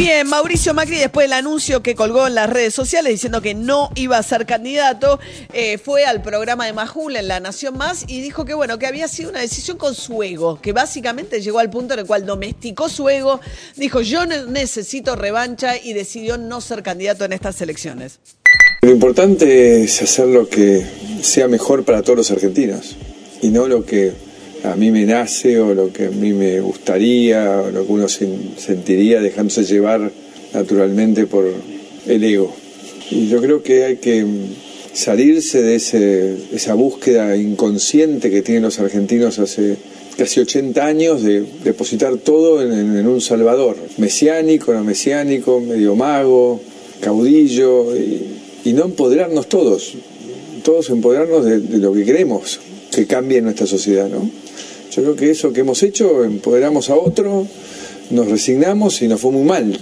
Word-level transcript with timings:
Bien, 0.00 0.26
Mauricio 0.26 0.72
Macri, 0.72 0.96
después 0.96 1.24
del 1.24 1.34
anuncio 1.34 1.82
que 1.82 1.94
colgó 1.94 2.26
en 2.26 2.34
las 2.34 2.48
redes 2.48 2.72
sociales 2.72 3.12
diciendo 3.12 3.42
que 3.42 3.52
no 3.52 3.90
iba 3.96 4.16
a 4.16 4.22
ser 4.22 4.46
candidato, 4.46 5.20
eh, 5.52 5.76
fue 5.76 6.06
al 6.06 6.22
programa 6.22 6.64
de 6.64 6.72
Majul 6.72 7.16
en 7.16 7.28
La 7.28 7.38
Nación 7.38 7.76
Más 7.76 8.06
y 8.08 8.22
dijo 8.22 8.46
que 8.46 8.54
bueno, 8.54 8.78
que 8.78 8.86
había 8.86 9.08
sido 9.08 9.28
una 9.28 9.40
decisión 9.40 9.76
con 9.76 9.94
su 9.94 10.22
ego, 10.22 10.58
que 10.58 10.72
básicamente 10.72 11.42
llegó 11.42 11.58
al 11.58 11.68
punto 11.68 11.92
en 11.92 12.00
el 12.00 12.06
cual 12.06 12.24
domesticó 12.24 12.88
su 12.88 13.10
ego, 13.10 13.40
dijo 13.76 14.00
yo 14.00 14.24
necesito 14.24 15.16
revancha 15.16 15.76
y 15.76 15.92
decidió 15.92 16.38
no 16.38 16.62
ser 16.62 16.82
candidato 16.82 17.26
en 17.26 17.34
estas 17.34 17.60
elecciones. 17.60 18.20
Lo 18.80 18.92
importante 18.92 19.84
es 19.84 20.00
hacer 20.00 20.28
lo 20.28 20.48
que 20.48 20.82
sea 21.20 21.46
mejor 21.46 21.84
para 21.84 22.00
todos 22.00 22.16
los 22.16 22.30
argentinos 22.30 22.96
y 23.42 23.48
no 23.48 23.68
lo 23.68 23.84
que 23.84 24.14
a 24.64 24.76
mí 24.76 24.90
me 24.90 25.04
nace 25.04 25.58
o 25.58 25.74
lo 25.74 25.92
que 25.92 26.06
a 26.06 26.10
mí 26.10 26.32
me 26.32 26.60
gustaría 26.60 27.60
o 27.60 27.70
lo 27.70 27.86
que 27.86 27.92
uno 27.92 28.08
sentiría 28.08 29.20
dejándose 29.20 29.64
llevar 29.64 30.10
naturalmente 30.52 31.26
por 31.26 31.50
el 32.06 32.24
ego. 32.24 32.54
Y 33.10 33.28
yo 33.28 33.40
creo 33.40 33.62
que 33.62 33.84
hay 33.84 33.96
que 33.96 34.26
salirse 34.92 35.62
de 35.62 35.76
ese, 35.76 36.36
esa 36.52 36.74
búsqueda 36.74 37.36
inconsciente 37.36 38.30
que 38.30 38.42
tienen 38.42 38.62
los 38.64 38.78
argentinos 38.78 39.38
hace 39.38 39.76
casi 40.16 40.40
80 40.40 40.84
años 40.84 41.22
de 41.22 41.44
depositar 41.64 42.18
todo 42.18 42.60
en, 42.60 43.06
un 43.06 43.20
salvador, 43.20 43.76
mesiánico, 43.96 44.74
no 44.74 44.84
mesiánico, 44.84 45.60
medio 45.60 45.96
mago, 45.96 46.60
caudillo, 47.00 47.96
y, 47.96 48.36
no 48.74 48.84
empoderarnos 48.84 49.48
todos, 49.48 49.94
todos 50.62 50.90
empoderarnos 50.90 51.44
de, 51.44 51.58
de 51.60 51.78
lo 51.78 51.92
que 51.92 52.04
queremos 52.04 52.60
que 52.90 53.06
cambie 53.06 53.40
nuestra 53.40 53.66
sociedad, 53.66 54.08
¿no? 54.08 54.28
Yo 54.90 55.02
creo 55.02 55.16
que 55.16 55.30
eso 55.30 55.52
que 55.52 55.60
hemos 55.60 55.82
hecho, 55.82 56.24
empoderamos 56.24 56.90
a 56.90 56.96
otro, 56.96 57.46
nos 58.10 58.28
resignamos 58.28 59.00
y 59.02 59.08
nos 59.08 59.20
fue 59.20 59.30
muy 59.30 59.44
mal. 59.44 59.78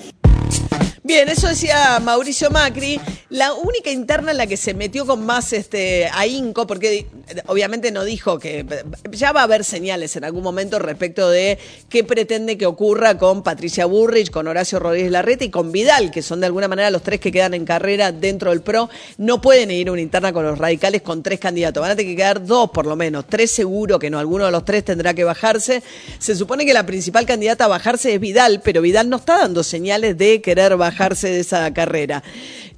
Bien, 1.08 1.26
eso 1.30 1.48
decía 1.48 1.98
Mauricio 2.00 2.50
Macri. 2.50 3.00
La 3.30 3.54
única 3.54 3.90
interna 3.90 4.32
en 4.32 4.36
la 4.36 4.46
que 4.46 4.58
se 4.58 4.74
metió 4.74 5.06
con 5.06 5.24
más 5.24 5.54
este, 5.54 6.06
ahínco, 6.12 6.66
porque 6.66 7.06
obviamente 7.46 7.90
no 7.90 8.04
dijo 8.04 8.38
que 8.38 8.66
ya 9.12 9.32
va 9.32 9.40
a 9.40 9.44
haber 9.44 9.64
señales 9.64 10.16
en 10.16 10.24
algún 10.24 10.42
momento 10.42 10.78
respecto 10.78 11.30
de 11.30 11.58
qué 11.88 12.04
pretende 12.04 12.58
que 12.58 12.66
ocurra 12.66 13.16
con 13.16 13.42
Patricia 13.42 13.86
Burrich, 13.86 14.30
con 14.30 14.48
Horacio 14.48 14.80
Rodríguez 14.80 15.10
Larreta 15.10 15.44
y 15.44 15.50
con 15.50 15.72
Vidal, 15.72 16.10
que 16.10 16.20
son 16.20 16.40
de 16.40 16.46
alguna 16.46 16.68
manera 16.68 16.90
los 16.90 17.02
tres 17.02 17.20
que 17.20 17.32
quedan 17.32 17.54
en 17.54 17.64
carrera 17.64 18.12
dentro 18.12 18.50
del 18.50 18.60
PRO. 18.60 18.90
No 19.16 19.40
pueden 19.40 19.70
ir 19.70 19.88
a 19.88 19.92
una 19.92 20.02
interna 20.02 20.34
con 20.34 20.44
los 20.44 20.58
radicales 20.58 21.00
con 21.00 21.22
tres 21.22 21.40
candidatos. 21.40 21.80
Van 21.80 21.92
a 21.92 21.96
tener 21.96 22.12
que 22.12 22.16
quedar 22.16 22.44
dos 22.44 22.68
por 22.68 22.84
lo 22.84 22.96
menos. 22.96 23.26
Tres 23.26 23.50
seguro 23.50 23.98
que 23.98 24.10
no. 24.10 24.18
Alguno 24.18 24.44
de 24.44 24.50
los 24.50 24.64
tres 24.66 24.84
tendrá 24.84 25.14
que 25.14 25.24
bajarse. 25.24 25.82
Se 26.18 26.34
supone 26.34 26.66
que 26.66 26.74
la 26.74 26.84
principal 26.84 27.24
candidata 27.24 27.64
a 27.64 27.68
bajarse 27.68 28.12
es 28.12 28.20
Vidal, 28.20 28.60
pero 28.62 28.82
Vidal 28.82 29.08
no 29.08 29.16
está 29.16 29.38
dando 29.38 29.62
señales 29.62 30.18
de 30.18 30.42
querer 30.42 30.76
bajar 30.76 30.97
de 30.98 31.40
esa 31.40 31.72
carrera. 31.72 32.22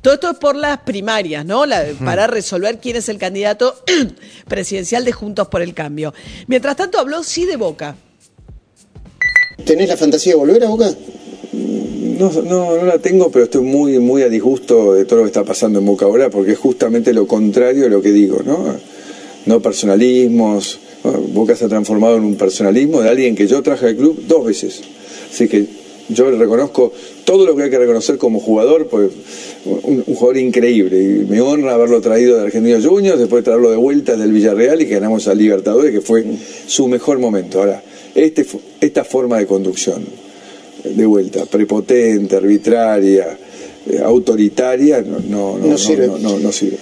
Todo 0.03 0.15
esto 0.15 0.31
es 0.31 0.39
por 0.39 0.57
las 0.57 0.79
primarias, 0.81 1.45
¿no? 1.45 1.65
Para 2.05 2.27
resolver 2.27 2.79
quién 2.79 2.97
es 2.97 3.09
el 3.09 3.19
candidato 3.19 3.75
presidencial 4.49 5.05
de 5.05 5.13
Juntos 5.13 5.49
por 5.49 5.63
el 5.63 5.75
Cambio. 5.75 6.15
Mientras 6.47 6.77
tanto, 6.77 6.99
habló 6.99 7.23
sí 7.23 7.45
de 7.45 7.57
Boca. 7.57 7.97
¿Tenés 9.65 9.89
la 9.89 9.97
fantasía 9.97 10.33
de 10.33 10.39
volver 10.39 10.65
a 10.65 10.69
Boca? 10.69 10.91
No, 11.53 12.31
no, 12.31 12.77
no 12.77 12.85
la 12.85 12.99
tengo, 12.99 13.31
pero 13.31 13.45
estoy 13.45 13.63
muy, 13.63 13.99
muy 13.99 14.23
a 14.23 14.29
disgusto 14.29 14.95
de 14.95 15.05
todo 15.05 15.21
lo 15.21 15.25
que 15.25 15.29
está 15.29 15.45
pasando 15.45 15.79
en 15.79 15.87
Boca 15.87 16.05
ahora, 16.05 16.31
porque 16.31 16.53
es 16.53 16.59
justamente 16.59 17.13
lo 17.13 17.27
contrario 17.27 17.85
de 17.85 17.91
lo 17.91 18.03
que 18.03 18.13
digo, 18.13 18.41
¿no? 18.45 18.77
No 19.47 19.61
personalismos. 19.61 20.79
Boca 21.33 21.57
se 21.57 21.65
ha 21.65 21.69
transformado 21.69 22.17
en 22.17 22.25
un 22.25 22.37
personalismo 22.37 23.01
de 23.01 23.09
alguien 23.09 23.35
que 23.35 23.47
yo 23.47 23.63
traje 23.63 23.89
al 23.89 23.97
club 23.97 24.23
dos 24.27 24.45
veces. 24.45 24.83
Así 25.31 25.49
que 25.49 25.80
yo 26.13 26.31
reconozco 26.31 26.93
todo 27.25 27.47
lo 27.47 27.57
que 27.57 27.65
hay 27.65 27.71
que 27.71 27.79
reconocer 27.79 28.19
como 28.19 28.41
jugador, 28.41 28.87
pues 28.87 29.11
un, 29.65 30.03
jugador 30.05 30.37
increíble. 30.39 31.03
Y 31.03 31.27
me 31.29 31.41
honra 31.41 31.75
haberlo 31.75 32.01
traído 32.01 32.37
de 32.37 32.45
Argentinos 32.45 32.87
Juniors, 32.87 33.19
después 33.19 33.43
de 33.43 33.51
traerlo 33.51 33.71
de 33.71 33.77
vuelta 33.77 34.17
del 34.17 34.33
Villarreal 34.33 34.83
y 34.83 34.87
que 34.87 34.95
ganamos 34.95 35.29
al 35.29 35.39
Libertadores, 35.39 35.93
que 35.93 36.01
fue 36.01 36.25
su 36.67 36.89
mejor 36.89 37.19
momento. 37.19 37.61
Ahora, 37.61 37.83
este, 38.15 38.47
esta 38.81 39.05
forma 39.05 39.39
de 39.39 39.47
conducción, 39.47 40.05
de 40.85 41.07
vuelta, 41.07 41.47
prepotente, 41.47 42.37
arbitraria, 42.37 43.39
eh, 43.87 44.01
autoritaria, 44.03 45.03
no, 45.03 45.19
no, 45.21 45.59
no, 45.59 46.19
no, 46.19 46.39
no 46.39 46.53
sirve. 46.53 46.79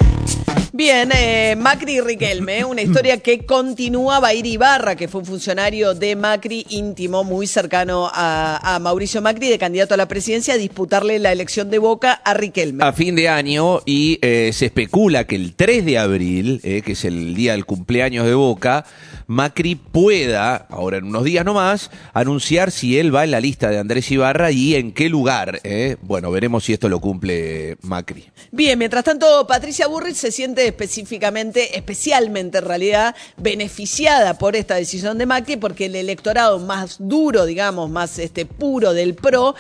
Bien, 0.73 1.11
eh, 1.15 1.57
Macri 1.57 1.95
y 1.95 2.01
Riquelme, 2.01 2.65
una 2.65 2.83
historia 2.83 3.19
que 3.19 3.47
continúa. 3.47 4.21
Va 4.21 4.29
a 4.29 4.35
ir 4.35 4.45
Ibarra, 4.45 4.97
que 4.97 5.09
fue 5.09 5.23
un 5.23 5.27
funcionario 5.27 5.95
de 5.95 6.15
Macri 6.15 6.67
íntimo, 6.69 7.25
muy 7.25 7.47
cercano 7.47 8.11
a, 8.13 8.79
Mauricio 8.81 9.23
Macri, 9.23 9.49
de 9.49 9.59
candidato 9.59 9.95
a 9.95 9.97
la 9.97 10.07
presidencia, 10.07 10.55
a 10.55 10.57
disputarle 10.59 11.19
la 11.19 11.33
elección 11.33 11.71
de 11.71 11.79
Boca 11.79 12.13
a 12.13 12.35
Riquelme. 12.35 12.85
A 12.85 12.93
fin 12.93 13.17
de 13.17 13.29
año, 13.29 13.81
y 13.87 14.19
eh, 14.21 14.51
se 14.53 14.67
especula 14.67 15.25
que 15.25 15.37
el 15.37 15.55
3 15.55 15.87
de 15.87 15.99
abril, 15.99 16.61
eh, 16.63 16.83
que 16.85 16.93
es 16.93 17.05
el 17.07 17.35
día 17.35 17.53
del 17.53 17.65
cumpleaños 17.65 18.27
de 18.27 18.35
Boca, 18.35 18.85
Macri 19.29 19.75
pueda, 19.75 20.57
ahora 20.71 20.97
en 20.97 21.05
unos 21.05 21.23
días 21.23 21.45
nomás, 21.45 21.91
anunciar 22.15 22.71
si 22.71 22.99
él 22.99 23.15
va 23.15 23.25
en 23.25 23.31
la 23.31 23.41
lista 23.41 23.69
de 23.69 23.79
Andrés 23.79 24.11
Ibarra 24.11 24.51
y 24.53 24.75
en 24.75 24.91
qué 24.93 25.11
lugar. 25.11 25.61
¿eh? 25.65 25.99
Bueno, 26.01 26.31
veremos 26.31 26.65
si 26.65 26.73
esto 26.73 26.89
lo 26.89 26.99
cumple 26.99 27.77
Macri. 27.83 28.25
Bien, 28.53 28.79
mientras 28.79 29.05
tanto, 29.05 29.47
Patricia 29.47 29.87
Burrich 29.87 30.15
se 30.15 30.33
siente 30.33 30.67
específicamente, 30.67 31.77
especialmente 31.77 32.57
en 32.57 32.65
realidad, 32.65 33.15
beneficiada 33.37 34.39
por 34.39 34.57
esta 34.57 34.77
decisión 34.77 35.19
de 35.19 35.27
Macri, 35.27 35.59
porque 35.59 35.85
el 35.87 35.97
electorado 35.97 36.59
más 36.59 36.97
duro, 36.99 37.45
digamos, 37.45 37.91
más 37.91 38.19
este 38.19 38.47
puro 38.47 38.95
del 38.95 39.15
PRO, 39.15 39.55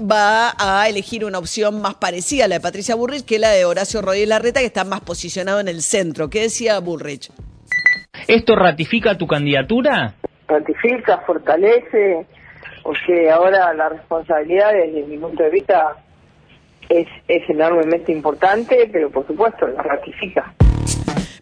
va 0.00 0.56
a 0.58 0.88
elegir 0.88 1.24
una 1.24 1.38
opción 1.38 1.80
más 1.80 1.94
parecida 1.94 2.46
a 2.46 2.48
la 2.48 2.56
de 2.56 2.60
Patricia 2.60 2.96
Burrich 2.96 3.24
que 3.24 3.38
la 3.38 3.50
de 3.50 3.64
Horacio 3.64 4.02
Rodríguez 4.02 4.28
Larreta, 4.28 4.58
que 4.58 4.66
está 4.66 4.82
más 4.82 5.02
posicionado 5.02 5.60
en 5.60 5.68
el 5.68 5.82
centro. 5.82 6.28
¿Qué 6.28 6.40
decía 6.40 6.80
Burrich? 6.80 7.30
¿Esto 8.28 8.56
ratifica 8.56 9.16
tu 9.16 9.26
candidatura? 9.26 10.14
Ratifica, 10.46 11.18
fortalece, 11.26 12.26
porque 12.82 13.30
ahora 13.30 13.72
la 13.74 13.88
responsabilidad 13.88 14.72
desde 14.72 15.06
mi 15.06 15.18
punto 15.18 15.42
de 15.42 15.50
vista 15.50 15.96
es, 16.88 17.06
es 17.28 17.48
enormemente 17.48 18.12
importante, 18.12 18.88
pero 18.92 19.10
por 19.10 19.26
supuesto 19.26 19.66
la 19.66 19.82
ratifica. 19.82 20.54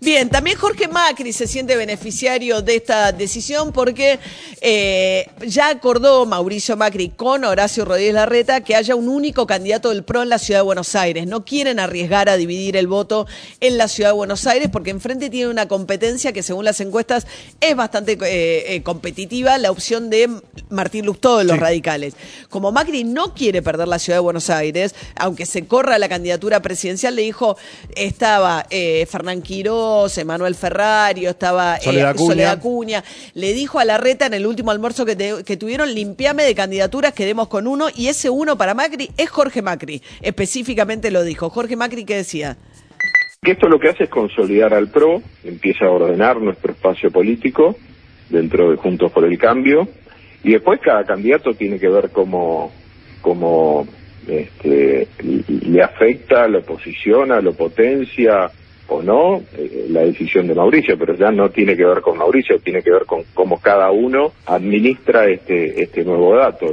Bien, 0.03 0.29
también 0.31 0.59
Jorge 0.59 0.89
Macri 0.89 1.33
se 1.33 1.47
siente 1.47 1.77
beneficiario 1.77 2.61
de 2.61 2.75
esta 2.75 3.13
decisión 3.13 3.71
porque 3.71 4.19
eh, 4.61 5.29
ya 5.47 5.69
acordó 5.69 6.27
Mauricio 6.27 6.77
Macri 6.77 7.11
con 7.11 7.45
Horacio 7.45 7.85
Rodríguez 7.85 8.15
Larreta 8.15 8.63
que 8.63 8.75
haya 8.75 8.97
un 8.97 9.09
único 9.09 9.47
candidato 9.47 9.91
del 9.91 10.03
PRO 10.03 10.25
en 10.25 10.29
la 10.29 10.41
ciudad 10.41 10.59
de 10.59 10.65
Buenos 10.65 10.97
Aires. 10.97 11.29
No 11.29 11.45
quieren 11.45 11.79
arriesgar 11.79 12.29
a 12.29 12.37
dividir 12.37 12.77
el 12.77 12.89
voto 12.89 13.29
en 13.61 13.79
la 13.79 13.87
ciudad 13.87 14.11
de 14.11 14.17
Buenos 14.17 14.45
Aires 14.49 14.71
porque 14.73 14.91
enfrente 14.91 15.31
tiene 15.31 15.49
una 15.49 15.69
competencia 15.69 16.33
que 16.33 16.43
según 16.43 16.65
las 16.65 16.81
encuestas 16.81 17.29
es 17.61 17.77
bastante 17.77 18.19
eh, 18.25 18.75
eh, 18.75 18.83
competitiva, 18.83 19.57
la 19.59 19.71
opción 19.71 20.11
de 20.11 20.29
Martín 20.69 21.07
Lustó 21.07 21.39
de 21.39 21.45
los 21.45 21.61
radicales. 21.61 22.15
Como 22.51 22.73
Macri 22.73 23.05
no 23.05 23.35
quiere 23.35 23.63
perder 23.63 23.87
la 23.87 24.01
ciudad 24.01 24.17
de 24.17 24.23
Buenos 24.23 24.51
Aires, 24.51 24.97
aunque 25.15 25.47
se 25.47 25.65
corra 25.69 25.97
la 26.01 26.09
candidatura 26.09 26.61
presidencial, 26.61 27.15
le 27.15 27.23
dijo, 27.23 27.57
estaba 27.95 28.67
Fernán 28.69 29.43
Quiró, 29.43 29.92
Emanuel 30.17 30.55
Ferrario, 30.55 31.31
estaba 31.31 31.77
eh, 31.77 32.15
Soledad, 32.17 32.61
Cuña. 32.61 33.05
Le 33.35 33.53
dijo 33.53 33.79
a 33.79 33.85
Larreta 33.85 34.27
en 34.27 34.35
el 34.35 34.47
último 34.47 34.71
almuerzo 34.71 35.05
que, 35.05 35.43
que 35.45 35.57
tuvieron, 35.57 35.95
limpiame 35.95 36.45
de 36.45 36.55
candidaturas, 36.55 37.13
quedemos 37.13 37.49
con 37.49 37.67
uno, 37.67 37.89
y 37.95 38.09
ese 38.09 38.31
uno 38.31 38.57
para 38.57 38.75
Macri 38.75 39.11
es 39.17 39.29
Jorge 39.29 39.63
Macri. 39.63 40.03
Específicamente 40.23 41.11
lo 41.11 41.23
dijo. 41.23 41.51
Jorge 41.51 41.77
Macri, 41.77 42.05
¿qué 42.05 42.17
decía? 42.17 42.57
Que 43.43 43.53
esto 43.53 43.69
lo 43.69 43.79
que 43.79 43.91
hace 43.91 44.05
es 44.05 44.11
consolidar 44.11 44.73
al 44.73 44.89
PRO, 44.89 45.23
empieza 45.45 45.87
a 45.87 45.91
ordenar 45.91 46.41
nuestro 46.41 46.73
espacio 46.73 47.11
político 47.11 47.77
dentro 48.31 48.71
de 48.71 48.77
Juntos 48.77 49.13
por 49.13 49.25
el 49.25 49.39
Cambio, 49.39 49.89
y 50.43 50.53
después 50.53 50.81
cada 50.81 51.05
candidato 51.05 51.53
tiene 51.55 51.79
que 51.79 51.89
ver 51.89 52.11
cómo, 52.11 52.73
cómo 53.21 53.87
este, 54.27 55.09
le 55.23 55.83
afecta, 55.83 56.49
lo 56.49 56.63
posiciona, 56.63 57.41
lo 57.41 57.53
potencia, 57.53 58.51
o 58.93 59.03
no 59.03 59.43
eh, 59.57 59.87
la 59.91 60.03
decisión 60.03 60.47
de 60.47 60.55
Mauricio, 60.55 60.99
pero 60.99 61.17
ya 61.17 61.31
no 61.31 61.51
tiene 61.51 61.77
que 61.77 61.85
ver 61.85 62.01
con 62.01 62.19
Mauricio, 62.19 62.59
tiene 62.61 62.83
que 62.83 62.91
ver 62.91 63.05
con 63.07 63.25
cómo 63.35 63.61
cada 63.61 63.91
uno 63.91 64.33
administra 64.47 65.27
este, 65.29 65.83
este 65.83 66.05
nuevo 66.05 66.37
dato. 66.37 66.73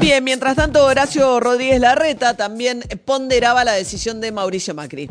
Bien, 0.00 0.24
mientras 0.24 0.56
tanto 0.56 0.84
Horacio 0.84 1.40
Rodríguez 1.40 1.80
Larreta 1.80 2.36
también 2.36 2.80
ponderaba 3.04 3.64
la 3.64 3.72
decisión 3.72 4.20
de 4.20 4.32
Mauricio 4.32 4.74
Macri. 4.74 5.10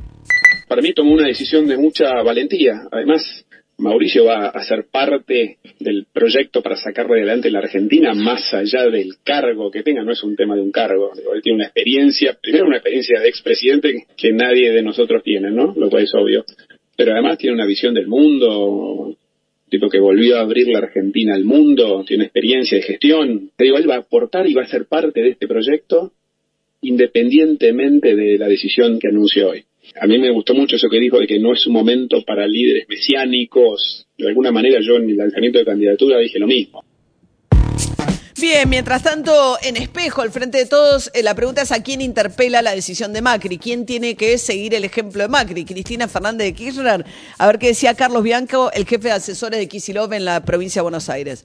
para 0.67 0.81
mí 0.81 0.93
tomó 0.93 1.13
una 1.13 1.27
decisión 1.27 1.67
de 1.67 1.77
mucha 1.77 2.21
valentía. 2.23 2.81
Además, 2.91 3.45
Mauricio 3.79 4.25
va 4.25 4.47
a 4.47 4.63
ser 4.63 4.85
parte 4.91 5.57
del 5.79 6.05
proyecto 6.11 6.61
para 6.61 6.75
sacar 6.75 7.05
adelante 7.05 7.49
la 7.49 7.59
Argentina 7.59 8.13
más 8.13 8.53
allá 8.53 8.85
del 8.89 9.15
cargo 9.23 9.71
que 9.71 9.83
tenga. 9.83 10.03
No 10.03 10.11
es 10.11 10.23
un 10.23 10.35
tema 10.35 10.55
de 10.55 10.61
un 10.61 10.71
cargo. 10.71 11.11
Él 11.33 11.41
tiene 11.41 11.57
una 11.57 11.65
experiencia, 11.65 12.37
primero 12.41 12.65
una 12.65 12.77
experiencia 12.77 13.19
de 13.19 13.29
expresidente 13.29 14.05
que 14.17 14.33
nadie 14.33 14.71
de 14.71 14.83
nosotros 14.83 15.23
tiene, 15.23 15.51
¿no? 15.51 15.73
Lo 15.75 15.89
cual 15.89 16.03
es 16.03 16.13
obvio. 16.13 16.43
Pero 16.95 17.13
además 17.13 17.37
tiene 17.37 17.55
una 17.55 17.65
visión 17.65 17.93
del 17.93 18.07
mundo, 18.07 19.15
tipo 19.69 19.87
que 19.89 19.99
volvió 19.99 20.37
a 20.37 20.41
abrir 20.41 20.67
la 20.67 20.79
Argentina 20.79 21.33
al 21.33 21.45
mundo, 21.45 22.03
tiene 22.05 22.25
experiencia 22.25 22.77
de 22.77 22.83
gestión. 22.83 23.51
Te 23.55 23.65
digo, 23.65 23.77
él 23.77 23.89
va 23.89 23.95
a 23.95 23.99
aportar 23.99 24.47
y 24.47 24.53
va 24.53 24.63
a 24.63 24.67
ser 24.67 24.85
parte 24.85 25.21
de 25.21 25.29
este 25.29 25.47
proyecto 25.47 26.11
independientemente 26.81 28.15
de 28.15 28.37
la 28.37 28.47
decisión 28.47 28.99
que 28.99 29.09
anunció 29.09 29.49
hoy. 29.49 29.63
A 29.99 30.07
mí 30.07 30.17
me 30.17 30.31
gustó 30.31 30.53
mucho 30.53 30.75
eso 30.75 30.89
que 30.89 30.99
dijo 30.99 31.19
de 31.19 31.27
que 31.27 31.39
no 31.39 31.53
es 31.53 31.65
un 31.67 31.73
momento 31.73 32.23
para 32.23 32.47
líderes 32.47 32.87
mesiánicos. 32.87 34.07
De 34.17 34.27
alguna 34.27 34.51
manera 34.51 34.79
yo 34.81 34.97
en 34.97 35.09
el 35.09 35.17
lanzamiento 35.17 35.59
de 35.59 35.65
candidatura 35.65 36.19
dije 36.19 36.39
lo 36.39 36.47
mismo. 36.47 36.83
Bien, 38.39 38.69
mientras 38.69 39.03
tanto, 39.03 39.57
en 39.61 39.75
espejo, 39.75 40.21
al 40.21 40.29
frente 40.29 40.59
de 40.59 40.65
todos, 40.65 41.11
eh, 41.13 41.23
la 41.23 41.35
pregunta 41.35 41.61
es 41.61 41.73
a 41.73 41.83
quién 41.83 41.99
interpela 41.99 42.61
la 42.61 42.73
decisión 42.73 43.11
de 43.11 43.21
Macri, 43.21 43.57
quién 43.57 43.85
tiene 43.85 44.15
que 44.15 44.37
seguir 44.37 44.73
el 44.75 44.85
ejemplo 44.85 45.23
de 45.23 45.27
Macri, 45.27 45.65
Cristina 45.65 46.07
Fernández 46.07 46.47
de 46.47 46.53
Kirchner. 46.53 47.03
A 47.37 47.47
ver 47.47 47.59
qué 47.59 47.67
decía 47.67 47.95
Carlos 47.95 48.23
Bianco, 48.23 48.71
el 48.73 48.85
jefe 48.85 49.09
de 49.09 49.15
asesores 49.15 49.59
de 49.59 49.67
Kisilov 49.67 50.13
en 50.13 50.23
la 50.23 50.45
provincia 50.45 50.79
de 50.79 50.83
Buenos 50.83 51.09
Aires. 51.09 51.43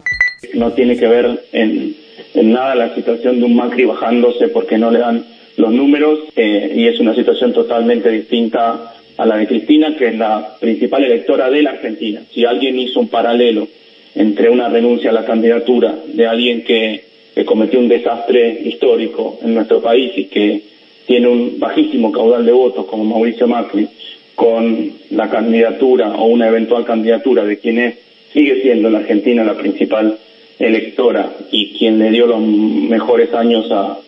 No 0.55 0.73
tiene 0.73 0.97
que 0.97 1.09
ver 1.09 1.47
en, 1.51 1.97
en 2.35 2.53
nada 2.53 2.77
la 2.77 2.95
situación 2.95 3.41
de 3.41 3.47
un 3.47 3.57
Macri 3.57 3.87
bajándose 3.87 4.47
porque 4.49 4.79
no 4.79 4.93
le 4.93 5.01
dan 5.01 5.27
los 5.57 5.73
números 5.73 6.21
eh, 6.37 6.73
y 6.75 6.87
es 6.87 7.01
una 7.01 7.15
situación 7.15 7.53
totalmente 7.53 8.11
distinta 8.11 8.95
a 9.17 9.27
la 9.27 9.37
de 9.37 9.47
Cristina, 9.47 9.97
que 9.97 10.09
es 10.09 10.19
la 10.19 10.57
principal 10.59 11.05
electora 11.05 11.49
de 11.51 11.63
la 11.63 11.71
Argentina. 11.71 12.23
Si 12.33 12.45
alguien 12.45 12.79
hizo 12.79 13.01
un 13.01 13.09
paralelo 13.09 13.69
entre 14.15 14.49
una 14.49 14.69
renuncia 14.69 15.11
a 15.11 15.13
la 15.13 15.25
candidatura 15.25 15.95
de 16.07 16.27
alguien 16.27 16.65
que, 16.65 17.13
cometió 17.45 17.81
un 17.81 17.89
desastre 17.89 18.61
histórico 18.65 19.41
en 19.43 19.55
nuestro 19.55 19.83
país 19.83 20.13
y 20.17 20.27
que 20.27 20.63
tiene 21.05 21.27
un 21.27 21.59
bajísimo 21.59 22.13
caudal 22.13 22.47
de 22.47 22.53
votos 22.53 22.87
como 22.87 23.05
Mauricio 23.05 23.49
Macri, 23.49 23.89
con 24.37 24.93
la 25.11 25.29
candidatura 25.29 26.13
o 26.13 26.27
una 26.27 26.47
eventual 26.47 26.85
candidatura 26.85 27.45
de 27.45 27.59
quien 27.59 27.97
sigue 28.33 28.63
siendo 28.63 28.87
en 28.87 28.95
la 28.95 29.01
Argentina 29.01 29.43
la 29.43 29.57
principal 29.57 30.17
electora 30.61 31.33
y 31.51 31.73
quien 31.77 31.99
le 31.99 32.11
dio 32.11 32.27
los 32.27 32.41
mejores 32.41 33.35
años 33.35 33.71
a, 33.73 33.99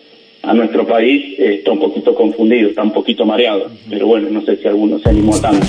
a 0.43 0.53
nuestro 0.53 0.85
país 0.85 1.37
eh, 1.39 1.55
está 1.55 1.71
un 1.71 1.79
poquito 1.79 2.13
confundido, 2.15 2.69
está 2.69 2.83
un 2.83 2.91
poquito 2.91 3.25
mareado, 3.25 3.69
pero 3.89 4.07
bueno, 4.07 4.29
no 4.29 4.41
sé 4.41 4.57
si 4.57 4.67
alguno 4.67 4.99
se 4.99 5.09
animó 5.09 5.39
tanto. 5.39 5.67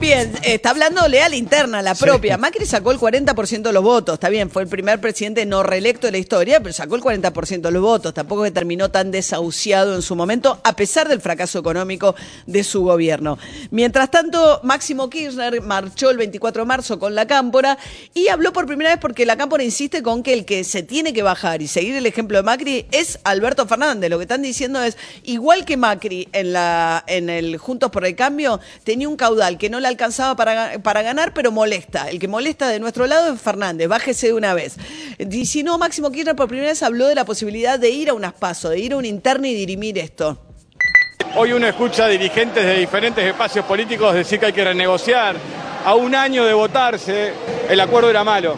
Bien, 0.00 0.30
está 0.42 0.70
hablando 0.70 1.08
leal 1.08 1.32
interna, 1.32 1.80
la 1.80 1.94
propia. 1.94 2.36
Macri 2.36 2.66
sacó 2.66 2.92
el 2.92 2.98
40% 2.98 3.62
de 3.62 3.72
los 3.72 3.82
votos, 3.82 4.14
está 4.14 4.28
bien, 4.28 4.50
fue 4.50 4.62
el 4.62 4.68
primer 4.68 5.00
presidente 5.00 5.46
no 5.46 5.62
reelecto 5.62 6.06
de 6.06 6.12
la 6.12 6.18
historia, 6.18 6.60
pero 6.60 6.74
sacó 6.74 6.96
el 6.96 7.02
40% 7.02 7.62
de 7.62 7.70
los 7.70 7.82
votos. 7.82 8.12
Tampoco 8.12 8.42
que 8.42 8.50
terminó 8.50 8.90
tan 8.90 9.10
desahuciado 9.10 9.94
en 9.94 10.02
su 10.02 10.14
momento, 10.14 10.60
a 10.64 10.76
pesar 10.76 11.08
del 11.08 11.22
fracaso 11.22 11.58
económico 11.58 12.14
de 12.46 12.62
su 12.62 12.82
gobierno. 12.82 13.38
Mientras 13.70 14.10
tanto, 14.10 14.60
Máximo 14.64 15.08
Kirchner 15.08 15.62
marchó 15.62 16.10
el 16.10 16.18
24 16.18 16.62
de 16.62 16.66
marzo 16.66 16.98
con 16.98 17.14
la 17.14 17.26
Cámpora 17.26 17.78
y 18.12 18.28
habló 18.28 18.52
por 18.52 18.66
primera 18.66 18.90
vez 18.90 18.98
porque 19.00 19.24
la 19.24 19.36
Cámpora 19.36 19.64
insiste 19.64 20.02
con 20.02 20.22
que 20.22 20.34
el 20.34 20.44
que 20.44 20.62
se 20.64 20.82
tiene 20.82 21.14
que 21.14 21.22
bajar 21.22 21.62
y 21.62 21.68
seguir 21.68 21.96
el 21.96 22.04
ejemplo 22.04 22.36
de 22.36 22.42
Macri 22.42 22.86
es 22.92 23.18
Alberto 23.24 23.66
Fernández. 23.66 24.10
Lo 24.10 24.18
que 24.18 24.24
están 24.24 24.42
diciendo 24.42 24.82
es, 24.82 24.98
igual 25.24 25.64
que 25.64 25.78
Macri 25.78 26.28
en, 26.32 26.52
la, 26.52 27.02
en 27.06 27.30
el 27.30 27.56
Juntos 27.56 27.90
por 27.90 28.04
el 28.04 28.14
Cambio, 28.14 28.60
tenía 28.84 29.08
un 29.08 29.16
caudal 29.16 29.56
que 29.56 29.70
no 29.70 29.80
alcanzaba 29.88 30.36
para, 30.36 30.78
para 30.82 31.02
ganar, 31.02 31.32
pero 31.34 31.52
molesta. 31.52 32.10
El 32.10 32.18
que 32.18 32.28
molesta 32.28 32.68
de 32.68 32.80
nuestro 32.80 33.06
lado 33.06 33.32
es 33.32 33.40
Fernández, 33.40 33.88
bájese 33.88 34.28
de 34.28 34.32
una 34.32 34.54
vez. 34.54 34.76
Y 35.18 35.46
si 35.46 35.62
no, 35.62 35.78
Máximo 35.78 36.10
Kirchner 36.10 36.36
por 36.36 36.48
primera 36.48 36.70
vez 36.70 36.82
habló 36.82 37.06
de 37.06 37.14
la 37.14 37.24
posibilidad 37.24 37.78
de 37.78 37.90
ir 37.90 38.10
a 38.10 38.14
unas 38.14 38.32
pasos, 38.32 38.70
de 38.72 38.78
ir 38.78 38.92
a 38.92 38.96
un 38.96 39.04
interno 39.04 39.46
y 39.46 39.54
dirimir 39.54 39.98
esto. 39.98 40.38
Hoy 41.34 41.52
uno 41.52 41.66
escucha 41.66 42.06
a 42.06 42.08
dirigentes 42.08 42.64
de 42.64 42.78
diferentes 42.78 43.24
espacios 43.24 43.64
políticos 43.66 44.14
decir 44.14 44.40
que 44.40 44.46
hay 44.46 44.52
que 44.52 44.64
renegociar. 44.64 45.36
A 45.84 45.94
un 45.94 46.14
año 46.14 46.44
de 46.44 46.54
votarse, 46.54 47.32
el 47.68 47.78
acuerdo 47.78 48.10
era 48.10 48.24
malo. 48.24 48.56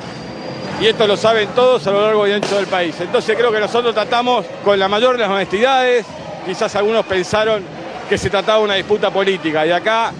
Y 0.80 0.86
esto 0.86 1.06
lo 1.06 1.16
saben 1.16 1.48
todos 1.56 1.84
a 1.88 1.90
lo 1.90 2.00
largo 2.02 2.26
y 2.28 2.32
ancho 2.32 2.54
del 2.54 2.68
país. 2.68 2.94
Entonces 3.00 3.36
creo 3.36 3.50
que 3.50 3.58
nosotros 3.58 3.92
tratamos 3.92 4.46
con 4.64 4.78
la 4.78 4.86
mayor 4.86 5.16
de 5.16 5.22
las 5.22 5.30
honestidades. 5.30 6.06
Quizás 6.46 6.74
algunos 6.76 7.04
pensaron 7.04 7.64
que 8.08 8.16
se 8.16 8.30
trataba 8.30 8.58
de 8.58 8.64
una 8.64 8.74
disputa 8.74 9.10
política. 9.10 9.66
Y 9.66 9.72
acá 9.72 10.12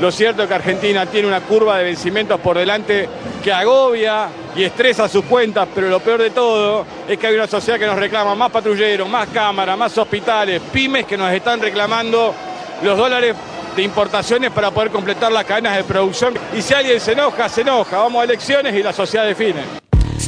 lo 0.00 0.10
cierto 0.10 0.42
es 0.42 0.48
que 0.48 0.54
Argentina 0.54 1.06
tiene 1.06 1.28
una 1.28 1.40
curva 1.40 1.78
de 1.78 1.84
vencimientos 1.84 2.40
por 2.40 2.58
delante 2.58 3.08
que 3.42 3.52
agobia 3.52 4.28
y 4.56 4.64
estresa 4.64 5.08
sus 5.08 5.24
cuentas, 5.24 5.68
pero 5.74 5.88
lo 5.88 6.00
peor 6.00 6.20
de 6.20 6.30
todo 6.30 6.84
es 7.08 7.18
que 7.18 7.26
hay 7.26 7.34
una 7.34 7.46
sociedad 7.46 7.78
que 7.78 7.86
nos 7.86 7.98
reclama 7.98 8.34
más 8.34 8.50
patrulleros, 8.50 9.08
más 9.08 9.28
cámaras, 9.28 9.78
más 9.78 9.96
hospitales, 9.96 10.60
pymes 10.72 11.06
que 11.06 11.16
nos 11.16 11.32
están 11.32 11.60
reclamando 11.60 12.34
los 12.82 12.98
dólares 12.98 13.36
de 13.76 13.82
importaciones 13.82 14.50
para 14.50 14.70
poder 14.70 14.90
completar 14.90 15.32
las 15.32 15.44
cadenas 15.44 15.76
de 15.76 15.84
producción. 15.84 16.34
Y 16.56 16.62
si 16.62 16.74
alguien 16.74 17.00
se 17.00 17.12
enoja, 17.12 17.48
se 17.48 17.62
enoja. 17.62 17.98
Vamos 17.98 18.20
a 18.20 18.24
elecciones 18.24 18.74
y 18.74 18.82
la 18.82 18.92
sociedad 18.92 19.26
define. 19.26 19.83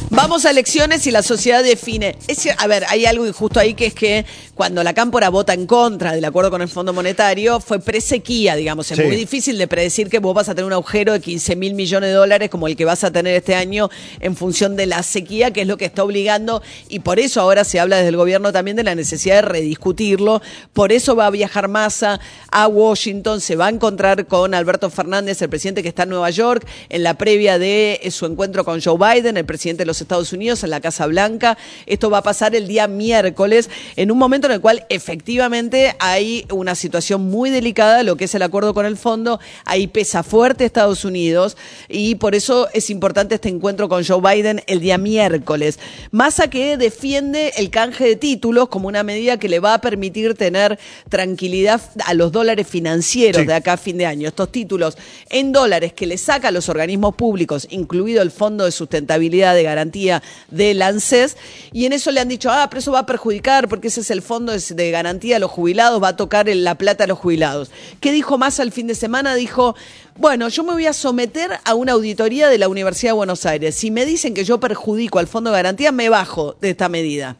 Vamos 0.09 0.45
a 0.45 0.51
elecciones 0.51 1.05
y 1.05 1.11
la 1.11 1.21
sociedad 1.21 1.61
define. 1.63 2.15
Es, 2.27 2.47
a 2.57 2.65
ver, 2.67 2.85
hay 2.87 3.05
algo 3.05 3.27
injusto 3.27 3.59
ahí 3.59 3.73
que 3.73 3.87
es 3.87 3.93
que 3.93 4.25
cuando 4.55 4.81
la 4.81 4.93
Cámpora 4.93 5.29
vota 5.29 5.53
en 5.53 5.67
contra 5.67 6.13
del 6.13 6.23
acuerdo 6.23 6.49
con 6.49 6.61
el 6.61 6.69
Fondo 6.69 6.93
Monetario 6.93 7.59
fue 7.59 7.79
presequía, 7.79 8.55
digamos. 8.55 8.89
Es 8.89 8.97
Sí. 8.97 9.03
muy 9.03 9.17
difícil 9.17 9.57
de 9.57 9.67
predecir 9.67 10.09
que 10.09 10.19
vos 10.19 10.33
vas 10.33 10.47
a 10.47 10.55
tener 10.55 10.65
un 10.65 10.71
agujero 10.73 11.11
de 11.11 11.19
15 11.19 11.57
mil 11.57 11.73
millones 11.73 12.09
de 12.09 12.13
dólares 12.15 12.49
como 12.49 12.67
el 12.67 12.77
que 12.77 12.85
vas 12.85 13.03
a 13.03 13.11
tener 13.11 13.35
este 13.35 13.53
año 13.55 13.89
en 14.21 14.37
función 14.37 14.77
de 14.77 14.85
la 14.85 15.03
sequía, 15.03 15.51
que 15.51 15.61
es 15.61 15.67
lo 15.67 15.75
que 15.77 15.83
está 15.85 16.05
obligando. 16.05 16.63
Y 16.87 16.99
por 16.99 17.19
eso 17.19 17.41
ahora 17.41 17.65
se 17.65 17.79
habla 17.81 17.97
desde 17.97 18.09
el 18.09 18.17
gobierno 18.17 18.53
también 18.53 18.77
de 18.77 18.83
la 18.85 18.95
necesidad 18.95 19.35
de 19.35 19.41
rediscutirlo. 19.41 20.41
Por 20.71 20.93
eso 20.93 21.17
va 21.17 21.25
a 21.25 21.31
viajar 21.31 21.67
Massa 21.67 22.21
a 22.49 22.67
Washington, 22.67 23.41
se 23.41 23.57
va 23.57 23.67
a 23.67 23.69
encontrar 23.69 24.25
con 24.25 24.53
Alberto 24.53 24.89
Fernández, 24.89 25.41
el 25.41 25.49
presidente 25.49 25.83
que 25.83 25.89
está 25.89 26.03
en 26.03 26.09
Nueva 26.09 26.29
York, 26.29 26.65
en 26.87 27.03
la 27.03 27.15
previa 27.15 27.59
de 27.59 27.99
su 28.09 28.25
encuentro 28.25 28.63
con 28.63 28.81
Joe 28.81 28.97
Biden, 28.97 29.35
el 29.35 29.45
presidente 29.45 29.81
de 29.81 29.87
los 29.87 29.97
Estados 30.07 30.31
Unidos, 30.31 30.63
en 30.63 30.69
la 30.69 30.79
Casa 30.79 31.05
Blanca. 31.05 31.57
Esto 31.85 32.09
va 32.09 32.19
a 32.19 32.23
pasar 32.23 32.55
el 32.55 32.67
día 32.67 32.87
miércoles, 32.87 33.69
en 33.97 34.09
un 34.09 34.17
momento 34.17 34.47
en 34.47 34.53
el 34.53 34.61
cual 34.61 34.85
efectivamente 34.89 35.95
hay 35.99 36.45
una 36.49 36.75
situación 36.75 37.29
muy 37.29 37.49
delicada, 37.49 38.03
lo 38.03 38.15
que 38.15 38.25
es 38.25 38.35
el 38.35 38.41
acuerdo 38.41 38.73
con 38.73 38.85
el 38.85 38.95
fondo. 38.95 39.39
Ahí 39.65 39.87
pesa 39.87 40.23
fuerte 40.23 40.63
Estados 40.63 41.03
Unidos 41.03 41.57
y 41.89 42.15
por 42.15 42.35
eso 42.35 42.69
es 42.73 42.89
importante 42.89 43.35
este 43.35 43.49
encuentro 43.49 43.89
con 43.89 44.05
Joe 44.05 44.21
Biden 44.21 44.63
el 44.67 44.79
día 44.79 44.97
miércoles. 44.97 45.77
Massa 46.11 46.49
que 46.49 46.77
defiende 46.77 47.51
el 47.57 47.69
canje 47.69 48.05
de 48.05 48.15
títulos 48.15 48.69
como 48.69 48.87
una 48.87 49.03
medida 49.03 49.37
que 49.37 49.49
le 49.49 49.59
va 49.59 49.73
a 49.73 49.81
permitir 49.81 50.35
tener 50.35 50.79
tranquilidad 51.09 51.81
a 52.05 52.13
los 52.13 52.31
dólares 52.31 52.65
financieros 52.65 53.45
de 53.45 53.53
acá 53.53 53.73
a 53.73 53.77
fin 53.77 53.97
de 53.97 54.05
año. 54.05 54.29
Estos 54.29 54.51
títulos 54.51 54.97
en 55.29 55.51
dólares 55.51 55.91
que 55.91 56.07
le 56.07 56.17
saca 56.17 56.47
a 56.47 56.51
los 56.51 56.69
organismos 56.69 57.15
públicos, 57.15 57.67
incluido 57.69 58.21
el 58.21 58.31
Fondo 58.31 58.63
de 58.63 58.71
Sustentabilidad 58.71 59.53
de 59.53 59.63
Garantía 59.63 59.86
del 59.91 60.81
ANSES, 60.81 61.37
y 61.71 61.85
en 61.85 61.93
eso 61.93 62.11
le 62.11 62.19
han 62.19 62.27
dicho, 62.27 62.49
ah, 62.51 62.67
pero 62.69 62.79
eso 62.79 62.91
va 62.91 62.99
a 62.99 63.05
perjudicar 63.05 63.67
porque 63.67 63.87
ese 63.87 64.01
es 64.01 64.11
el 64.11 64.21
Fondo 64.21 64.53
de 64.53 64.91
Garantía 64.91 65.35
de 65.35 65.39
los 65.39 65.51
Jubilados, 65.51 66.01
va 66.01 66.09
a 66.09 66.15
tocar 66.15 66.47
la 66.47 66.75
plata 66.75 67.05
a 67.05 67.07
los 67.07 67.17
jubilados. 67.17 67.71
¿Qué 67.99 68.11
dijo 68.11 68.37
Massa 68.37 68.63
el 68.63 68.71
fin 68.71 68.87
de 68.87 68.95
semana? 68.95 69.35
Dijo, 69.35 69.75
bueno, 70.15 70.47
yo 70.49 70.63
me 70.63 70.73
voy 70.73 70.85
a 70.85 70.93
someter 70.93 71.51
a 71.63 71.75
una 71.75 71.93
auditoría 71.93 72.47
de 72.47 72.57
la 72.57 72.69
Universidad 72.69 73.11
de 73.11 73.17
Buenos 73.17 73.45
Aires. 73.45 73.75
Si 73.75 73.91
me 73.91 74.05
dicen 74.05 74.33
que 74.33 74.43
yo 74.43 74.59
perjudico 74.59 75.19
al 75.19 75.27
Fondo 75.27 75.51
de 75.51 75.57
Garantía, 75.57 75.91
me 75.91 76.09
bajo 76.09 76.55
de 76.61 76.71
esta 76.71 76.89
medida. 76.89 77.37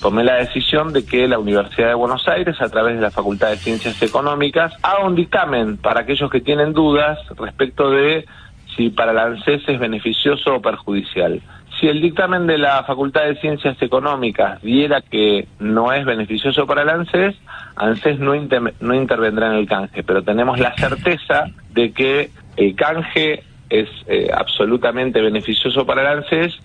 tomé 0.00 0.24
la 0.24 0.34
decisión 0.34 0.92
de 0.92 1.04
que 1.06 1.28
la 1.28 1.38
Universidad 1.38 1.88
de 1.88 1.94
Buenos 1.94 2.26
Aires, 2.26 2.60
a 2.60 2.68
través 2.68 2.96
de 2.96 3.02
la 3.02 3.10
Facultad 3.10 3.50
de 3.50 3.56
Ciencias 3.56 4.02
Económicas, 4.02 4.72
haga 4.82 5.06
un 5.06 5.14
dictamen 5.14 5.76
para 5.76 6.00
aquellos 6.00 6.30
que 6.30 6.40
tienen 6.40 6.72
dudas 6.72 7.18
respecto 7.36 7.90
de 7.90 8.26
si 8.76 8.90
para 8.90 9.12
la 9.12 9.24
ANSES 9.24 9.62
es 9.68 9.78
beneficioso 9.78 10.56
o 10.56 10.62
perjudicial. 10.62 11.40
Si 11.80 11.88
el 11.88 12.00
dictamen 12.00 12.46
de 12.46 12.58
la 12.58 12.84
Facultad 12.84 13.24
de 13.24 13.36
Ciencias 13.36 13.80
Económicas 13.82 14.60
diera 14.62 15.00
que 15.00 15.48
no 15.58 15.92
es 15.92 16.04
beneficioso 16.04 16.66
para 16.66 16.82
el 16.82 16.88
ANSES, 16.90 17.34
ANSES 17.76 18.18
no, 18.20 18.34
inter- 18.34 18.74
no 18.80 18.94
intervendrá 18.94 19.46
en 19.48 19.54
el 19.58 19.66
canje, 19.66 20.02
pero 20.02 20.22
tenemos 20.22 20.60
la 20.60 20.74
certeza 20.76 21.46
de 21.70 21.92
que 21.92 22.30
el 22.56 22.76
canje 22.76 23.42
es 23.70 23.88
eh, 24.06 24.28
absolutamente 24.32 25.20
beneficioso 25.20 25.86
para 25.86 26.02
el 26.02 26.18
ANSES 26.18 26.60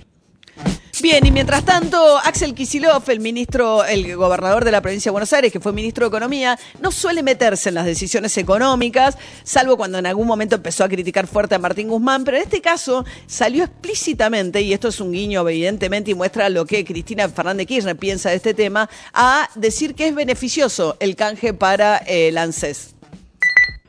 Bien, 1.00 1.24
y 1.27 1.32
mientras 1.32 1.63
tanto, 1.63 2.18
Axel 2.18 2.56
Kisilov, 2.56 3.04
el 3.10 3.20
ministro, 3.20 3.86
el 3.86 4.16
gobernador 4.16 4.66
de 4.66 4.72
la 4.72 4.82
provincia 4.82 5.12
de 5.12 5.13
Buenos 5.13 5.32
Aires, 5.32 5.51
que 5.51 5.60
fue 5.60 5.72
ministro 5.72 6.06
de 6.06 6.08
Economía, 6.08 6.58
no 6.82 6.92
suele 6.92 7.22
meterse 7.22 7.70
en 7.70 7.75
las 7.75 7.86
decisiones 7.86 8.36
económicas, 8.38 9.16
salvo 9.44 9.77
cuando 9.77 10.00
en 10.00 10.08
algún 10.08 10.25
momento 10.25 10.56
empezó 10.56 10.84
a 10.84 10.89
criticar 10.89 11.27
fuerte 11.27 11.54
a 11.54 11.60
Martín 11.60 11.89
Guzmán, 11.89 12.24
pero 12.24 12.38
en 12.38 12.44
este 12.44 12.62
caso 12.62 13.06
salió 13.27 13.63
explícitamente, 13.66 14.62
y 14.62 14.74
esto 14.74 14.88
es 14.88 15.00
un 15.00 15.12
guiño 15.12 15.48
evidentemente 15.48 16.10
y 16.10 16.16
muestra 16.16 16.50
lo 16.50 16.66
que 16.66 16.84
Cristina 16.84 17.30
Fernández 17.30 17.68
Kirchner 17.68 17.96
piensa 17.96 18.32
de 18.32 18.38
este 18.38 18.56
tema, 18.56 18.89
a 19.13 19.50
decir 19.54 19.94
que 19.94 20.08
es 20.08 20.16
beneficioso 20.16 20.98
el 21.00 21.16
canje 21.16 21.54
para 21.54 21.98
eh, 22.08 22.30
el 22.30 22.39
ANSES. 22.39 22.96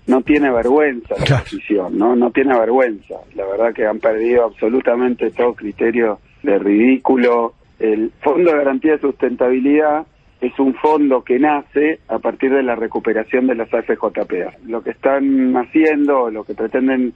no 0.07 0.21
tiene 0.21 0.51
vergüenza 0.51 1.15
la 1.27 1.37
oposición, 1.37 1.97
¿no? 1.97 2.17
No 2.17 2.31
tiene 2.33 2.59
vergüenza. 2.59 3.15
La 3.35 3.47
verdad 3.47 3.73
que 3.73 3.87
han 3.87 3.99
perdido 3.99 4.45
absolutamente 4.45 5.31
todo 5.31 5.55
criterio 5.55 6.21
de 6.43 6.59
ridículo. 6.59 7.55
El 7.79 8.11
Fondo 8.23 8.51
de 8.51 8.59
Garantía 8.59 8.93
de 8.93 9.01
Sustentabilidad 9.01 10.07
es 10.41 10.59
un 10.59 10.75
fondo 10.75 11.23
que 11.23 11.39
nace 11.39 12.01
a 12.09 12.19
partir 12.19 12.53
de 12.53 12.63
la 12.63 12.75
recuperación 12.75 13.47
de 13.47 13.55
las 13.55 13.73
AFJP. 13.73 14.67
Lo 14.67 14.83
que 14.83 14.91
están 14.91 15.57
haciendo, 15.57 16.31
lo 16.31 16.45
que 16.45 16.55
pretenden 16.55 17.13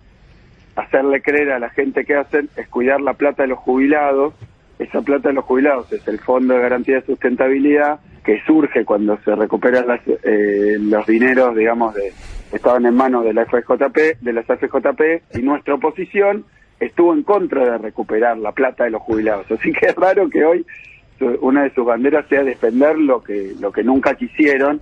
hacerle 0.77 1.21
creer 1.21 1.53
a 1.53 1.59
la 1.59 1.71
gente 1.71 2.05
que 2.05 2.15
hacen 2.15 2.49
es 2.57 2.69
cuidar 2.69 3.01
la 3.01 3.15
plata 3.15 3.43
de 3.43 3.49
los 3.49 3.59
jubilados. 3.59 4.35
Esa 4.79 5.03
plata 5.03 5.29
de 5.29 5.35
los 5.35 5.45
jubilados 5.45 5.93
es 5.93 6.07
el 6.09 6.19
Fondo 6.19 6.55
de 6.55 6.61
Garantía 6.61 6.97
de 6.97 7.07
Sustentabilidad 7.07 8.01
que 8.25 8.41
surge 8.47 8.85
cuando 8.85 9.19
se 9.25 9.35
recuperan 9.35 9.87
las, 9.87 10.01
eh, 10.07 10.77
los 10.79 11.07
dineros, 11.07 11.57
digamos, 11.57 11.95
de 11.95 12.13
estaban 12.53 12.85
en 12.87 12.95
manos 12.95 13.25
de 13.25 13.33
la 13.33 13.47
FJP, 13.47 14.21
de 14.21 14.33
las 14.33 14.47
FJP, 14.47 15.23
y 15.35 15.43
nuestra 15.43 15.75
oposición 15.75 16.45
estuvo 16.87 17.13
en 17.15 17.23
contra 17.23 17.73
de 17.73 17.79
recuperar 17.79 18.39
la 18.39 18.53
plata 18.53 18.85
de 18.85 18.91
los 18.91 19.03
jubilados. 19.03 19.51
Así 19.51 19.73
que 19.73 19.87
es 19.87 19.95
raro 19.97 20.29
que 20.29 20.45
hoy 20.45 20.67
una 21.41 21.63
de 21.63 21.75
sus 21.75 21.85
banderas 21.85 22.27
sea 22.29 22.43
defender 22.43 22.99
lo 22.99 23.23
que, 23.23 23.55
lo 23.61 23.71
que 23.71 23.85
nunca 23.85 24.15
quisieron. 24.15 24.81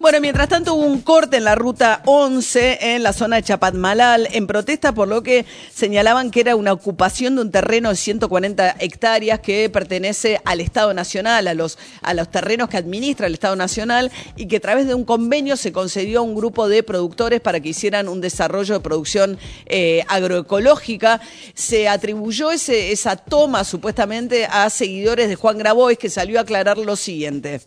Bueno, 0.00 0.18
mientras 0.22 0.48
tanto 0.48 0.72
hubo 0.72 0.86
un 0.86 1.02
corte 1.02 1.36
en 1.36 1.44
la 1.44 1.54
ruta 1.54 2.00
11 2.06 2.94
en 2.94 3.02
la 3.02 3.12
zona 3.12 3.36
de 3.36 3.42
Chapatmalal 3.42 4.28
en 4.32 4.46
protesta 4.46 4.92
por 4.92 5.08
lo 5.08 5.22
que 5.22 5.44
señalaban 5.74 6.30
que 6.30 6.40
era 6.40 6.56
una 6.56 6.72
ocupación 6.72 7.34
de 7.36 7.42
un 7.42 7.50
terreno 7.50 7.90
de 7.90 7.96
140 7.96 8.76
hectáreas 8.78 9.40
que 9.40 9.68
pertenece 9.68 10.40
al 10.46 10.62
Estado 10.62 10.94
Nacional, 10.94 11.48
a 11.48 11.52
los, 11.52 11.76
a 12.00 12.14
los 12.14 12.30
terrenos 12.30 12.70
que 12.70 12.78
administra 12.78 13.26
el 13.26 13.34
Estado 13.34 13.56
Nacional 13.56 14.10
y 14.36 14.48
que 14.48 14.56
a 14.56 14.60
través 14.60 14.86
de 14.86 14.94
un 14.94 15.04
convenio 15.04 15.58
se 15.58 15.70
concedió 15.70 16.20
a 16.20 16.22
un 16.22 16.34
grupo 16.34 16.66
de 16.66 16.82
productores 16.82 17.42
para 17.42 17.60
que 17.60 17.68
hicieran 17.68 18.08
un 18.08 18.22
desarrollo 18.22 18.72
de 18.72 18.80
producción 18.80 19.38
eh, 19.66 20.02
agroecológica. 20.08 21.20
Se 21.52 21.90
atribuyó 21.90 22.52
ese, 22.52 22.90
esa 22.90 23.16
toma 23.16 23.64
supuestamente 23.64 24.46
a 24.46 24.70
seguidores 24.70 25.28
de 25.28 25.34
Juan 25.34 25.58
Grabois 25.58 25.98
que 25.98 26.08
salió 26.08 26.38
a 26.38 26.42
aclarar 26.42 26.78
lo 26.78 26.96
siguiente. 26.96 27.60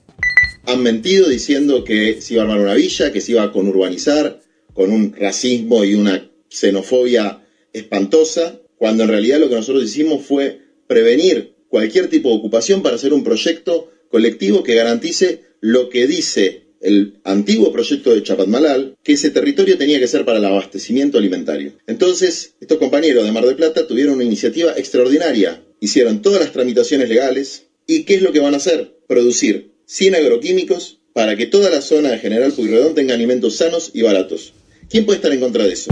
Han 0.65 0.81
mentido 0.81 1.27
diciendo 1.27 1.83
que 1.83 2.21
se 2.21 2.35
iba 2.35 2.43
a 2.43 2.45
armar 2.45 2.59
una 2.59 2.73
villa, 2.73 3.11
que 3.11 3.21
se 3.21 3.33
iba 3.33 3.43
a 3.43 3.51
conurbanizar, 3.51 4.41
con 4.73 4.91
un 4.91 5.13
racismo 5.13 5.83
y 5.83 5.93
una 5.93 6.29
xenofobia 6.49 7.43
espantosa, 7.73 8.59
cuando 8.77 9.03
en 9.03 9.09
realidad 9.09 9.39
lo 9.39 9.49
que 9.49 9.55
nosotros 9.55 9.83
hicimos 9.83 10.25
fue 10.25 10.59
prevenir 10.87 11.53
cualquier 11.67 12.07
tipo 12.09 12.29
de 12.29 12.35
ocupación 12.35 12.81
para 12.81 12.95
hacer 12.95 13.13
un 13.13 13.23
proyecto 13.23 13.91
colectivo 14.09 14.63
que 14.63 14.75
garantice 14.75 15.41
lo 15.59 15.89
que 15.89 16.07
dice 16.07 16.63
el 16.81 17.19
antiguo 17.23 17.71
proyecto 17.71 18.13
de 18.13 18.21
Chapatmalal, 18.21 18.97
que 19.03 19.13
ese 19.13 19.29
territorio 19.29 19.77
tenía 19.77 19.99
que 19.99 20.07
ser 20.07 20.25
para 20.25 20.37
el 20.37 20.45
abastecimiento 20.45 21.17
alimentario. 21.17 21.73
Entonces, 21.87 22.55
estos 22.59 22.77
compañeros 22.77 23.23
de 23.23 23.31
Mar 23.31 23.45
del 23.45 23.55
Plata 23.55 23.87
tuvieron 23.87 24.15
una 24.15 24.25
iniciativa 24.25 24.73
extraordinaria. 24.75 25.63
Hicieron 25.79 26.21
todas 26.21 26.41
las 26.41 26.51
tramitaciones 26.51 27.07
legales. 27.07 27.67
¿Y 27.87 28.03
qué 28.03 28.15
es 28.15 28.21
lo 28.21 28.33
que 28.33 28.39
van 28.39 28.53
a 28.53 28.57
hacer? 28.57 28.97
Producir 29.07 29.72
100 29.93 30.15
agroquímicos 30.15 30.97
para 31.13 31.35
que 31.35 31.45
toda 31.45 31.69
la 31.69 31.79
zona 31.79 32.09
de 32.09 32.17
General 32.17 32.51
Pueyrredón 32.51 32.95
tenga 32.95 33.13
alimentos 33.13 33.57
sanos 33.57 33.91
y 33.93 34.01
baratos. 34.01 34.53
¿Quién 34.89 35.05
puede 35.05 35.17
estar 35.17 35.31
en 35.31 35.39
contra 35.39 35.65
de 35.65 35.73
eso? 35.73 35.91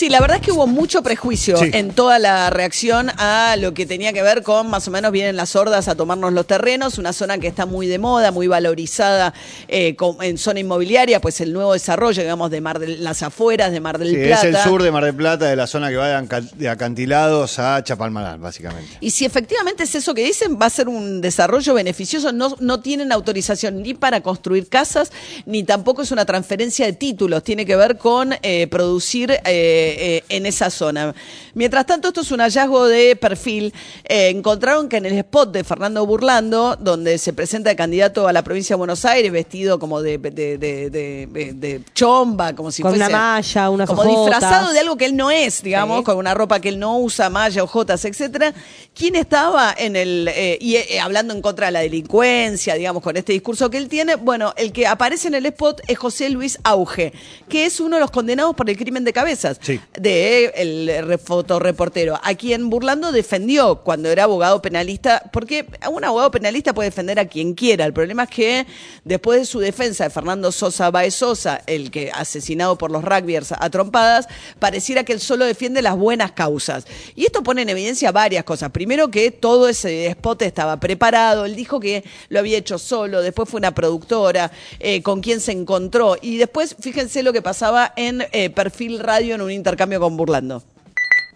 Sí, 0.00 0.08
la 0.08 0.18
verdad 0.18 0.38
es 0.38 0.42
que 0.42 0.50
hubo 0.50 0.66
mucho 0.66 1.02
prejuicio 1.02 1.58
Sí. 1.58 1.68
en 1.74 1.90
toda 1.90 2.18
la 2.18 2.48
reacción 2.48 3.10
a 3.18 3.56
lo 3.58 3.74
que 3.74 3.84
tenía 3.84 4.14
que 4.14 4.22
ver 4.22 4.42
con 4.42 4.70
más 4.70 4.88
o 4.88 4.90
menos 4.90 5.12
vienen 5.12 5.36
las 5.36 5.54
hordas 5.56 5.88
a 5.88 5.94
tomarnos 5.94 6.32
los 6.32 6.46
terrenos, 6.46 6.96
una 6.96 7.12
zona 7.12 7.36
que 7.36 7.46
está 7.48 7.66
muy 7.66 7.86
de 7.86 7.98
moda, 7.98 8.30
muy 8.30 8.46
valorizada 8.46 9.34
eh, 9.68 9.94
en 10.22 10.38
zona 10.38 10.60
inmobiliaria, 10.60 11.20
pues 11.20 11.42
el 11.42 11.52
nuevo 11.52 11.74
desarrollo, 11.74 12.22
digamos, 12.22 12.50
de 12.50 12.62
Mar 12.62 12.78
del, 12.78 13.04
las 13.04 13.22
afueras 13.22 13.72
de 13.72 13.80
Mar 13.80 13.98
del 13.98 14.08
Sí, 14.08 14.16
Plata. 14.16 14.48
es 14.48 14.54
el 14.54 14.62
sur 14.62 14.82
de 14.82 14.90
Mar 14.90 15.04
del 15.04 15.14
Plata, 15.14 15.44
de 15.44 15.56
la 15.56 15.66
zona 15.66 15.90
que 15.90 15.96
va 15.96 16.08
de, 16.08 16.68
acantilados 16.70 17.58
a 17.58 17.84
Chapalmalal, 17.84 18.38
básicamente. 18.38 18.90
Y 19.00 19.10
si 19.10 19.26
efectivamente 19.26 19.82
es 19.82 19.94
eso 19.94 20.14
que 20.14 20.24
dicen, 20.24 20.56
va 20.58 20.64
a 20.64 20.70
ser 20.70 20.88
un 20.88 21.20
desarrollo 21.20 21.74
beneficioso. 21.74 22.32
No, 22.32 22.56
no 22.58 22.80
tienen 22.80 23.12
autorización 23.12 23.82
ni 23.82 23.92
para 23.92 24.22
construir 24.22 24.66
casas, 24.70 25.12
ni 25.44 25.62
tampoco 25.62 26.00
es 26.00 26.10
una 26.10 26.24
transferencia 26.24 26.86
de 26.86 26.94
títulos. 26.94 27.44
Tiene 27.44 27.66
que 27.66 27.76
ver 27.76 27.98
con 27.98 28.34
eh, 28.40 28.66
producir 28.68 29.38
eh, 29.44 29.89
eh, 29.98 30.24
en 30.28 30.46
esa 30.46 30.70
zona. 30.70 31.14
Mientras 31.54 31.86
tanto, 31.86 32.08
esto 32.08 32.20
es 32.20 32.30
un 32.30 32.40
hallazgo 32.40 32.86
de 32.86 33.16
perfil. 33.16 33.72
Eh, 34.04 34.28
encontraron 34.28 34.88
que 34.88 34.96
en 34.98 35.06
el 35.06 35.12
spot 35.18 35.52
de 35.52 35.64
Fernando 35.64 36.04
Burlando, 36.06 36.76
donde 36.80 37.18
se 37.18 37.32
presenta 37.32 37.70
el 37.70 37.76
candidato 37.76 38.28
a 38.28 38.32
la 38.32 38.42
provincia 38.42 38.74
de 38.74 38.78
Buenos 38.78 39.04
Aires, 39.04 39.30
vestido 39.32 39.78
como 39.78 40.00
de, 40.02 40.18
de, 40.18 40.30
de- 40.30 40.58
de- 40.90 41.26
de- 41.26 41.52
de 41.54 41.80
chomba, 41.94 42.54
como 42.54 42.70
si 42.70 42.82
Con 42.82 42.92
fuese. 42.92 43.04
una 43.06 43.16
malla, 43.18 43.70
unas 43.70 43.88
Como 43.88 44.02
ojotas. 44.02 44.24
disfrazado 44.40 44.72
de 44.72 44.78
algo 44.80 44.96
que 44.96 45.06
él 45.06 45.16
no 45.16 45.30
es, 45.30 45.62
digamos, 45.62 46.02
con 46.04 46.16
una 46.16 46.34
ropa 46.34 46.60
que 46.60 46.68
él 46.68 46.78
no 46.78 46.98
usa, 46.98 47.28
malla, 47.30 47.62
ojotas, 47.64 48.04
etcétera. 48.04 48.54
¿Quién 48.94 49.16
estaba 49.16 49.74
en 49.76 49.96
el 49.96 50.28
eh, 50.34 50.58
y 50.60 50.76
eh, 50.76 51.00
hablando 51.00 51.34
en 51.34 51.42
contra 51.42 51.66
de 51.66 51.72
la 51.72 51.80
delincuencia, 51.80 52.74
digamos, 52.74 53.02
con 53.02 53.16
este 53.16 53.32
discurso 53.32 53.70
que 53.70 53.78
él 53.78 53.88
tiene? 53.88 54.14
Bueno, 54.16 54.52
el 54.56 54.72
que 54.72 54.86
aparece 54.86 55.28
en 55.28 55.34
el 55.34 55.46
spot 55.46 55.80
es 55.86 55.98
José 55.98 56.28
Luis 56.30 56.58
Auge, 56.64 57.12
que 57.48 57.66
es 57.66 57.80
uno 57.80 57.96
de 57.96 58.00
los 58.00 58.10
condenados 58.10 58.54
por 58.54 58.68
el 58.68 58.76
crimen 58.76 59.04
de 59.04 59.12
cabezas 59.12 59.58
de 59.98 60.46
el 60.56 61.06
re- 61.06 61.18
fotoreportero, 61.18 62.18
a 62.22 62.34
quien 62.34 62.70
Burlando 62.70 63.12
defendió 63.12 63.76
cuando 63.82 64.08
era 64.08 64.24
abogado 64.24 64.62
penalista, 64.62 65.22
porque 65.32 65.66
un 65.90 66.04
abogado 66.04 66.30
penalista 66.30 66.72
puede 66.72 66.90
defender 66.90 67.18
a 67.18 67.26
quien 67.26 67.54
quiera. 67.54 67.84
El 67.84 67.92
problema 67.92 68.24
es 68.24 68.30
que 68.30 68.66
después 69.04 69.40
de 69.40 69.46
su 69.46 69.58
defensa 69.60 70.04
de 70.04 70.10
Fernando 70.10 70.52
Sosa 70.52 70.90
Baez 70.90 71.14
Sosa, 71.14 71.62
el 71.66 71.90
que 71.90 72.10
asesinado 72.12 72.78
por 72.78 72.90
los 72.90 73.04
rugbyers 73.04 73.52
a 73.52 73.70
trompadas, 73.70 74.28
pareciera 74.58 75.04
que 75.04 75.12
él 75.12 75.20
solo 75.20 75.44
defiende 75.44 75.82
las 75.82 75.96
buenas 75.96 76.32
causas. 76.32 76.86
Y 77.16 77.24
esto 77.24 77.42
pone 77.42 77.62
en 77.62 77.68
evidencia 77.68 78.12
varias 78.12 78.44
cosas. 78.44 78.70
Primero 78.70 79.10
que 79.10 79.30
todo 79.30 79.68
ese 79.68 80.06
spot 80.06 80.42
estaba 80.42 80.78
preparado, 80.78 81.44
él 81.44 81.56
dijo 81.56 81.80
que 81.80 82.04
lo 82.28 82.38
había 82.38 82.58
hecho 82.58 82.78
solo, 82.78 83.22
después 83.22 83.48
fue 83.48 83.58
una 83.58 83.74
productora 83.74 84.52
eh, 84.78 85.02
con 85.02 85.20
quien 85.20 85.40
se 85.40 85.52
encontró 85.52 86.16
y 86.20 86.36
después 86.36 86.76
fíjense 86.78 87.22
lo 87.22 87.32
que 87.32 87.42
pasaba 87.42 87.92
en 87.96 88.24
eh, 88.32 88.50
Perfil 88.50 89.00
Radio 89.00 89.34
en 89.34 89.40
un 89.40 89.50
intercambio 89.70 90.00
con 90.00 90.16
Burlando. 90.16 90.60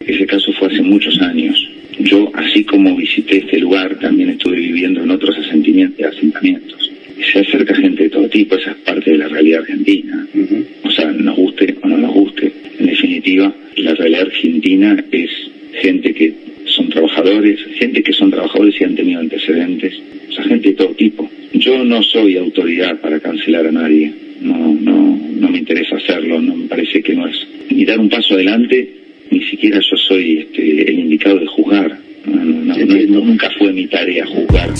Ese 0.00 0.26
caso 0.26 0.52
fue 0.54 0.66
hace 0.66 0.82
muchos 0.82 1.20
años. 1.20 1.56
Yo, 2.00 2.32
así 2.34 2.64
como 2.64 2.96
visité 2.96 3.36
este 3.36 3.60
lugar, 3.60 3.96
también 4.00 4.30
estuve 4.30 4.56
viviendo 4.56 5.04
en 5.04 5.12
otros 5.12 5.38
asentamientos. 5.38 6.04
asentamientos. 6.04 6.90
Se 7.32 7.38
acerca 7.38 7.76
gente 7.76 8.02
de 8.02 8.10
todo 8.10 8.28
tipo, 8.28 8.56
esa 8.56 8.72
es 8.72 8.76
parte 8.78 9.12
de 9.12 9.18
la 9.18 9.28
realidad 9.28 9.60
argentina. 9.60 10.26
O 10.82 10.90
sea, 10.90 11.12
nos 11.12 11.36
guste 11.36 11.76
o 11.80 11.86
no 11.86 11.96
nos 11.96 12.12
guste. 12.12 12.52
En 12.80 12.86
definitiva, 12.86 13.54
la 13.76 13.94
realidad 13.94 14.22
argentina 14.22 15.04
es 15.12 15.30
gente 15.80 16.12
que 16.12 16.34
son 16.66 16.88
trabajadores, 16.88 17.60
gente 17.78 18.02
que 18.02 18.12
son 18.12 18.32
trabajadores 18.32 18.74
y 18.80 18.84
han 18.84 18.96
tenido 18.96 19.20
antecedentes, 19.20 19.94
o 20.28 20.32
sea, 20.32 20.44
gente 20.44 20.70
de 20.70 20.74
todo 20.74 20.92
tipo. 20.96 21.30
Yo 21.52 21.84
no 21.84 22.02
soy 22.02 22.36
autoridad 22.36 23.00
para 23.00 23.20
cancelar 23.20 23.68
a 23.68 23.72
nadie, 23.72 24.12
no, 24.40 24.74
no, 24.74 25.23
no 25.34 25.48
me 25.48 25.58
interesa 25.58 25.96
hacerlo, 25.96 26.40
no 26.40 26.56
me 26.56 26.66
parece 26.66 27.02
que 27.02 27.14
no 27.14 27.26
es 27.26 27.46
ni 27.70 27.84
dar 27.84 27.98
un 27.98 28.08
paso 28.08 28.34
adelante, 28.34 28.88
ni 29.30 29.42
siquiera 29.44 29.78
yo 29.78 29.96
soy 29.96 30.38
este, 30.38 30.90
el 30.90 30.98
indicado 31.00 31.38
de 31.38 31.46
juzgar. 31.46 31.98
No, 32.26 32.44
no, 32.44 32.74
no, 32.76 32.76
no, 32.76 33.24
nunca 33.24 33.50
fue 33.58 33.72
mi 33.72 33.86
tarea 33.86 34.24
juzgar. 34.26 34.70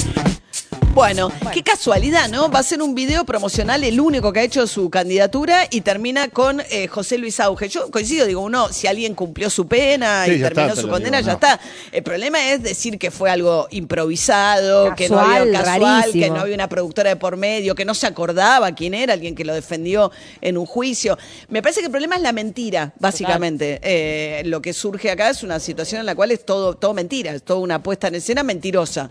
Bueno, 0.95 1.33
qué 1.53 1.65
casualidad, 1.65 2.29
¿no? 2.29 2.49
Va 2.49 2.61
a 2.61 2.63
ser 2.63 2.81
un 2.81 2.95
video 2.95 3.25
promocional, 3.25 3.83
el 3.83 4.01
único 4.01 4.33
que 4.33 4.39
ha 4.39 4.43
hecho 4.45 4.65
su 4.69 4.91
candidatura 4.91 5.67
y 5.69 5.81
termina 5.81 6.29
con 6.29 6.63
eh, 6.71 6.87
José 6.87 7.19
Luis 7.19 7.41
Auge. 7.41 7.69
Yo 7.69 7.91
coincido, 7.91 8.27
digo, 8.27 8.41
uno, 8.41 8.73
si 8.73 8.87
alguien 8.87 9.17
cumplió 9.17 9.51
su 9.51 9.67
pena 9.67 10.25
Sí, 10.25 10.35
y 10.35 10.41
terminó 10.41 10.69
está, 10.69 10.81
su 10.81 10.89
condena, 10.89 11.19
digo, 11.19 11.27
ya 11.27 11.33
no. 11.33 11.39
está. 11.57 11.61
El 11.91 12.05
problema 12.05 12.53
es 12.53 12.63
decir 12.63 12.97
que 12.97 13.11
fue 13.11 13.29
algo 13.29 13.67
improvisado, 13.73 14.95
que 14.95 15.09
no 15.09 15.19
había 15.19 15.51
casual, 15.65 15.81
rarísimo. 15.83 16.25
que 16.25 16.31
no 16.31 16.41
había 16.41 16.55
una 16.55 16.69
productora 16.69 17.11
de 17.11 17.17
por 17.17 17.37
medio, 17.37 17.75
que 17.75 17.85
no 17.85 17.95
se 17.95 18.07
acordaba 18.07 18.71
quién 18.73 18.95
era, 18.95 19.15
alguien 19.15 19.35
que 19.35 19.45
lo 19.45 19.53
defendió 19.53 20.13
en 20.41 20.57
un 20.57 20.65
juicio. 20.65 21.19
Me 21.49 21.61
parece 21.61 21.81
que 21.81 21.87
el 21.87 21.93
problema 21.93 22.15
es 22.15 22.23
la 22.23 22.33
mentira, 22.33 22.93
básicamente. 23.01 23.81
Eh, 23.83 24.43
lo 24.45 24.63
que 24.63 24.73
surge 24.73 25.11
acá 25.11 25.31
es 25.31 25.43
una 25.43 25.59
situación 25.59 25.99
en 26.01 26.07
la 26.07 26.15
cual 26.15 26.31
es 26.31 26.47
todo, 26.47 26.75
todo 26.75 26.95
mentira, 26.95 27.33
es 27.33 27.43
toda 27.43 27.59
una 27.59 27.83
puesta 27.83 28.07
en 28.07 28.15
escena 28.15 28.45
mentirosa. 28.45 29.11